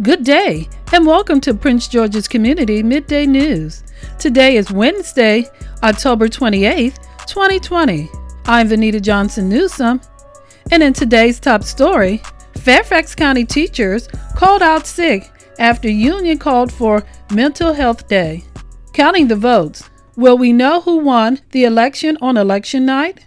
Good 0.00 0.22
day, 0.22 0.68
and 0.92 1.04
welcome 1.04 1.40
to 1.40 1.52
Prince 1.52 1.88
George's 1.88 2.28
Community 2.28 2.84
Midday 2.84 3.26
News. 3.26 3.82
Today 4.16 4.56
is 4.56 4.70
Wednesday, 4.70 5.50
October 5.82 6.28
28th, 6.28 6.98
2020. 7.26 8.08
I'm 8.44 8.68
Vanita 8.68 9.02
Johnson 9.02 9.48
Newsom, 9.48 10.00
and 10.70 10.84
in 10.84 10.92
today's 10.92 11.40
top 11.40 11.64
story, 11.64 12.22
Fairfax 12.58 13.16
County 13.16 13.44
teachers 13.44 14.06
called 14.36 14.62
out 14.62 14.86
sick 14.86 15.32
after 15.58 15.90
union 15.90 16.38
called 16.38 16.72
for 16.72 17.04
Mental 17.32 17.72
Health 17.72 18.06
Day. 18.06 18.44
Counting 18.92 19.26
the 19.26 19.34
votes, 19.34 19.90
will 20.14 20.38
we 20.38 20.52
know 20.52 20.80
who 20.80 20.98
won 20.98 21.40
the 21.50 21.64
election 21.64 22.16
on 22.20 22.36
election 22.36 22.86
night? 22.86 23.26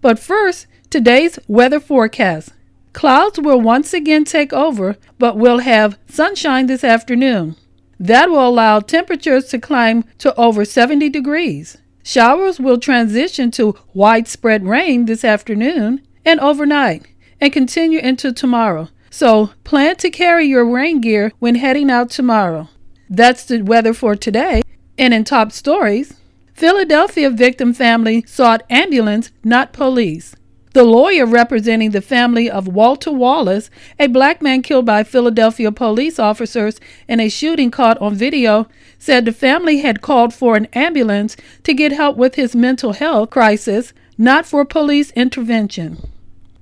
But 0.00 0.20
first, 0.20 0.68
today's 0.88 1.40
weather 1.48 1.80
forecast. 1.80 2.50
Clouds 2.92 3.40
will 3.40 3.60
once 3.60 3.94
again 3.94 4.24
take 4.24 4.52
over, 4.52 4.96
but 5.18 5.36
we'll 5.36 5.60
have 5.60 5.98
sunshine 6.08 6.66
this 6.66 6.84
afternoon. 6.84 7.56
That 7.98 8.30
will 8.30 8.46
allow 8.46 8.80
temperatures 8.80 9.46
to 9.46 9.58
climb 9.58 10.04
to 10.18 10.34
over 10.34 10.64
70 10.64 11.08
degrees. 11.08 11.78
Showers 12.02 12.58
will 12.58 12.78
transition 12.78 13.50
to 13.52 13.76
widespread 13.94 14.66
rain 14.66 15.06
this 15.06 15.24
afternoon 15.24 16.02
and 16.24 16.40
overnight 16.40 17.06
and 17.40 17.52
continue 17.52 18.00
into 18.00 18.32
tomorrow. 18.32 18.88
So 19.10 19.50
plan 19.64 19.96
to 19.96 20.10
carry 20.10 20.46
your 20.46 20.64
rain 20.64 21.00
gear 21.00 21.32
when 21.38 21.56
heading 21.56 21.90
out 21.90 22.10
tomorrow. 22.10 22.68
That's 23.08 23.44
the 23.44 23.62
weather 23.62 23.94
for 23.94 24.16
today. 24.16 24.62
And 24.98 25.14
in 25.14 25.24
top 25.24 25.52
stories, 25.52 26.14
Philadelphia 26.54 27.30
victim 27.30 27.72
family 27.72 28.24
sought 28.26 28.64
ambulance, 28.70 29.30
not 29.44 29.72
police. 29.72 30.34
The 30.72 30.84
lawyer 30.84 31.26
representing 31.26 31.90
the 31.90 32.00
family 32.00 32.50
of 32.50 32.66
Walter 32.66 33.12
Wallace, 33.12 33.68
a 33.98 34.06
black 34.06 34.40
man 34.40 34.62
killed 34.62 34.86
by 34.86 35.02
Philadelphia 35.04 35.70
police 35.70 36.18
officers 36.18 36.80
in 37.06 37.20
a 37.20 37.28
shooting 37.28 37.70
caught 37.70 38.00
on 38.00 38.14
video, 38.14 38.66
said 38.98 39.26
the 39.26 39.32
family 39.32 39.80
had 39.80 40.00
called 40.00 40.32
for 40.32 40.56
an 40.56 40.68
ambulance 40.72 41.36
to 41.64 41.74
get 41.74 41.92
help 41.92 42.16
with 42.16 42.36
his 42.36 42.56
mental 42.56 42.94
health 42.94 43.28
crisis, 43.28 43.92
not 44.16 44.46
for 44.46 44.64
police 44.64 45.10
intervention. 45.10 45.98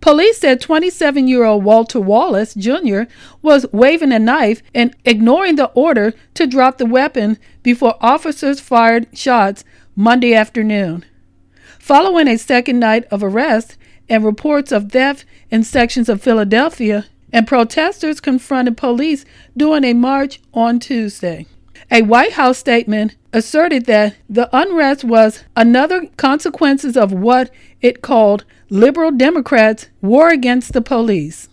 Police 0.00 0.38
said 0.38 0.60
27 0.60 1.28
year 1.28 1.44
old 1.44 1.62
Walter 1.62 2.00
Wallace 2.00 2.54
Jr. 2.54 3.02
was 3.42 3.66
waving 3.70 4.12
a 4.12 4.18
knife 4.18 4.60
and 4.74 4.96
ignoring 5.04 5.54
the 5.54 5.70
order 5.74 6.14
to 6.34 6.48
drop 6.48 6.78
the 6.78 6.86
weapon 6.86 7.38
before 7.62 7.94
officers 8.00 8.58
fired 8.58 9.06
shots 9.16 9.62
Monday 9.94 10.34
afternoon. 10.34 11.04
Following 11.78 12.28
a 12.28 12.38
second 12.38 12.78
night 12.78 13.04
of 13.10 13.22
arrest, 13.22 13.76
and 14.10 14.24
reports 14.24 14.72
of 14.72 14.92
theft 14.92 15.24
in 15.50 15.62
sections 15.62 16.08
of 16.08 16.20
Philadelphia, 16.20 17.06
and 17.32 17.46
protesters 17.46 18.20
confronted 18.20 18.76
police 18.76 19.24
during 19.56 19.84
a 19.84 19.94
march 19.94 20.40
on 20.52 20.80
Tuesday. 20.80 21.46
A 21.90 22.02
White 22.02 22.32
House 22.32 22.58
statement 22.58 23.16
asserted 23.32 23.86
that 23.86 24.16
the 24.28 24.48
unrest 24.52 25.04
was 25.04 25.44
another 25.56 26.06
consequences 26.16 26.96
of 26.96 27.12
what 27.12 27.50
it 27.80 28.02
called 28.02 28.44
liberal 28.68 29.12
Democrats' 29.12 29.88
war 30.02 30.28
against 30.28 30.72
the 30.72 30.82
police. 30.82 31.48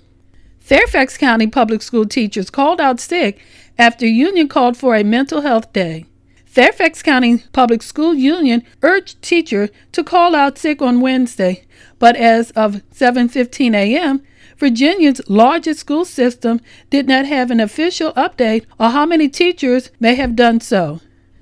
Fairfax 0.60 1.18
County 1.18 1.48
public 1.48 1.82
school 1.82 2.06
teachers 2.06 2.50
called 2.50 2.82
out 2.82 3.00
sick 3.00 3.40
after 3.78 4.06
union 4.06 4.48
called 4.48 4.76
for 4.76 4.96
a 4.96 5.04
mental 5.04 5.42
health 5.42 5.72
day. 5.72 6.06
Fairfax 6.46 7.04
County 7.04 7.38
Public 7.52 7.84
School 7.84 8.16
Union 8.16 8.64
urged 8.82 9.22
teachers 9.22 9.70
to 9.92 10.04
call 10.04 10.34
out 10.34 10.58
sick 10.58 10.82
on 10.82 11.02
Wednesday, 11.02 11.64
but 12.00 12.16
as 12.16 12.52
of 12.52 12.82
7:15 12.94 13.74
a.m., 13.74 14.22
Virginia's 14.58 15.22
largest 15.28 15.82
school 15.82 16.06
system 16.06 16.60
did 16.90 17.08
not 17.08 17.26
have 17.26 17.52
an 17.52 17.60
official 17.60 18.12
update 18.14 18.66
on 18.80 18.92
how 18.92 19.06
many 19.06 19.30
teachers 19.30 19.92
may 20.00 20.16
have 20.16 20.36
done 20.36 20.60
so. 20.60 21.00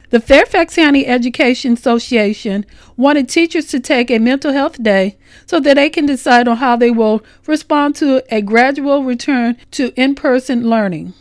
The 0.09 0.19
Fairfax 0.19 0.75
County 0.75 1.07
Education 1.07 1.73
Association 1.73 2.65
wanted 2.95 3.27
teachers 3.27 3.67
to 3.67 3.79
take 3.79 4.11
a 4.11 4.19
mental 4.19 4.53
health 4.53 4.81
day 4.81 5.17
so 5.45 5.59
that 5.59 5.75
they 5.75 5.89
can 5.89 6.05
decide 6.05 6.47
on 6.47 6.57
how 6.57 6.75
they 6.75 6.91
will 6.91 7.23
respond 7.47 7.95
to 7.97 8.23
a 8.33 8.41
gradual 8.41 9.03
return 9.03 9.57
to 9.71 9.93
in 9.99 10.15
person 10.15 10.69
learning. 10.69 11.13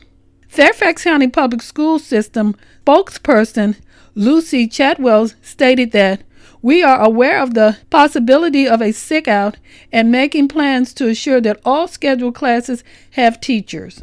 Fairfax 0.49 1.05
County 1.05 1.28
Public 1.28 1.62
School 1.62 1.99
System 1.99 2.55
spokesperson 2.84 3.77
Lucy 4.15 4.69
Caldwell 4.69 5.31
stated 5.43 5.91
that 5.93 6.22
we 6.65 6.83
are 6.83 6.99
aware 7.03 7.43
of 7.43 7.53
the 7.53 7.77
possibility 7.91 8.67
of 8.67 8.81
a 8.81 8.91
sick 8.91 9.29
out 9.29 9.59
and 9.93 10.11
making 10.11 10.49
plans 10.49 10.95
to 10.95 11.07
assure 11.07 11.39
that 11.39 11.61
all 11.63 11.87
scheduled 11.87 12.35
classes 12.35 12.83
have 13.11 13.39
teachers. 13.39 14.03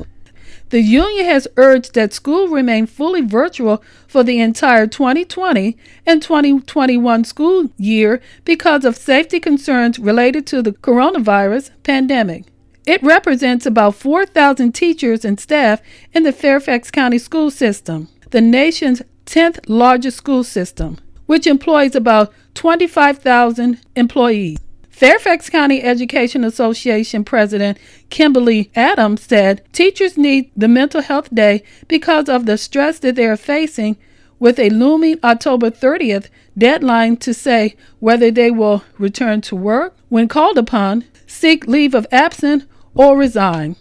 The 0.69 0.81
union 0.81 1.25
has 1.25 1.47
urged 1.57 1.95
that 1.95 2.13
school 2.13 2.49
remain 2.49 2.85
fully 2.85 3.21
virtual 3.21 3.83
for 4.07 4.23
the 4.23 4.39
entire 4.39 4.85
2020 4.85 5.75
and 6.05 6.21
2021 6.21 7.23
school 7.23 7.71
year 7.77 8.21
because 8.45 8.85
of 8.85 8.95
safety 8.95 9.39
concerns 9.39 9.97
related 9.97 10.45
to 10.47 10.61
the 10.61 10.73
coronavirus 10.73 11.71
pandemic. 11.81 12.45
It 12.85 13.01
represents 13.01 13.65
about 13.65 13.95
4,000 13.95 14.71
teachers 14.73 15.25
and 15.25 15.39
staff 15.39 15.81
in 16.13 16.21
the 16.21 16.31
Fairfax 16.31 16.91
County 16.91 17.17
school 17.17 17.49
system, 17.49 18.07
the 18.29 18.39
nation's 18.39 19.01
10th 19.25 19.61
largest 19.67 20.17
school 20.17 20.43
system, 20.43 20.99
which 21.31 21.47
employs 21.47 21.95
about 21.95 22.33
25,000 22.55 23.79
employees. 23.95 24.57
Fairfax 24.89 25.49
County 25.49 25.81
Education 25.81 26.43
Association 26.43 27.23
President 27.23 27.77
Kimberly 28.09 28.69
Adams 28.75 29.21
said 29.21 29.63
teachers 29.71 30.17
need 30.17 30.51
the 30.57 30.67
mental 30.67 31.01
health 31.01 31.33
day 31.33 31.63
because 31.87 32.27
of 32.27 32.45
the 32.45 32.57
stress 32.57 32.99
that 32.99 33.15
they 33.15 33.25
are 33.27 33.37
facing 33.37 33.95
with 34.39 34.59
a 34.59 34.71
looming 34.71 35.19
October 35.23 35.71
30th 35.71 36.27
deadline 36.57 37.15
to 37.15 37.33
say 37.33 37.77
whether 38.01 38.29
they 38.29 38.51
will 38.51 38.83
return 38.97 39.39
to 39.39 39.55
work 39.55 39.95
when 40.09 40.27
called 40.27 40.57
upon, 40.57 41.05
seek 41.27 41.65
leave 41.65 41.95
of 41.95 42.05
absence, 42.11 42.65
or 42.93 43.17
resign. 43.17 43.77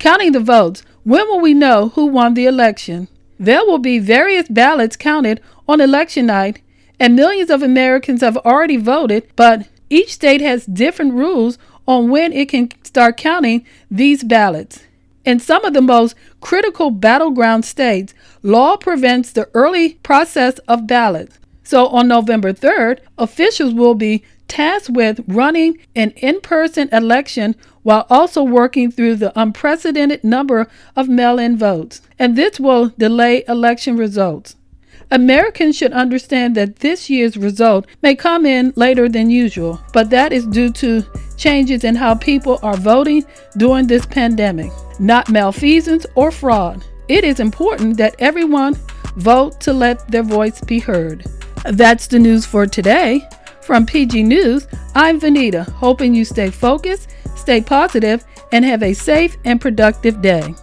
Counting 0.00 0.32
the 0.32 0.40
votes, 0.40 0.82
when 1.04 1.28
will 1.28 1.40
we 1.40 1.54
know 1.54 1.90
who 1.90 2.06
won 2.06 2.34
the 2.34 2.46
election? 2.46 3.06
There 3.38 3.64
will 3.64 3.78
be 3.78 3.98
various 3.98 4.48
ballots 4.48 4.96
counted 4.96 5.40
on 5.68 5.80
election 5.80 6.26
night, 6.26 6.62
and 6.98 7.14
millions 7.14 7.50
of 7.50 7.62
Americans 7.62 8.22
have 8.22 8.36
already 8.38 8.76
voted, 8.76 9.28
but 9.36 9.68
each 9.90 10.14
state 10.14 10.40
has 10.40 10.66
different 10.66 11.14
rules 11.14 11.58
on 11.86 12.10
when 12.10 12.32
it 12.32 12.48
can 12.48 12.70
start 12.82 13.16
counting 13.16 13.64
these 13.90 14.24
ballots. 14.24 14.82
In 15.24 15.38
some 15.40 15.64
of 15.64 15.74
the 15.74 15.82
most 15.82 16.14
critical 16.40 16.90
battleground 16.90 17.64
states, 17.64 18.14
law 18.42 18.76
prevents 18.76 19.32
the 19.32 19.48
early 19.54 19.94
process 20.02 20.58
of 20.68 20.86
ballots. 20.86 21.38
So 21.64 21.88
on 21.88 22.08
November 22.08 22.52
3rd, 22.52 23.00
officials 23.18 23.74
will 23.74 23.94
be 23.94 24.22
tasked 24.48 24.90
with 24.90 25.20
running 25.26 25.78
an 25.96 26.12
in 26.12 26.40
person 26.40 26.88
election 26.92 27.56
while 27.86 28.04
also 28.10 28.42
working 28.42 28.90
through 28.90 29.14
the 29.14 29.32
unprecedented 29.40 30.24
number 30.24 30.66
of 30.96 31.08
mail 31.08 31.38
in 31.38 31.56
votes. 31.56 32.00
And 32.18 32.34
this 32.34 32.58
will 32.58 32.88
delay 32.98 33.44
election 33.46 33.96
results. 33.96 34.56
Americans 35.12 35.76
should 35.76 35.92
understand 35.92 36.56
that 36.56 36.80
this 36.80 37.08
year's 37.08 37.36
result 37.36 37.86
may 38.02 38.16
come 38.16 38.44
in 38.44 38.72
later 38.74 39.08
than 39.08 39.30
usual, 39.30 39.80
but 39.92 40.10
that 40.10 40.32
is 40.32 40.44
due 40.46 40.72
to 40.72 41.04
changes 41.36 41.84
in 41.84 41.94
how 41.94 42.16
people 42.16 42.58
are 42.60 42.76
voting 42.76 43.24
during 43.56 43.86
this 43.86 44.04
pandemic, 44.04 44.72
not 44.98 45.28
malfeasance 45.28 46.06
or 46.16 46.32
fraud. 46.32 46.84
It 47.06 47.22
is 47.22 47.38
important 47.38 47.98
that 47.98 48.16
everyone 48.18 48.74
vote 49.14 49.60
to 49.60 49.72
let 49.72 50.08
their 50.08 50.24
voice 50.24 50.60
be 50.60 50.80
heard. 50.80 51.24
That's 51.64 52.08
the 52.08 52.18
news 52.18 52.44
for 52.44 52.66
today. 52.66 53.28
From 53.62 53.86
PG 53.86 54.24
News, 54.24 54.66
I'm 54.96 55.20
Vanita, 55.20 55.68
hoping 55.68 56.14
you 56.14 56.24
stay 56.24 56.50
focused, 56.50 57.10
stay 57.36 57.60
positive, 57.60 58.24
and 58.52 58.64
have 58.64 58.82
a 58.82 58.92
safe 58.92 59.36
and 59.44 59.60
productive 59.60 60.20
day. 60.22 60.54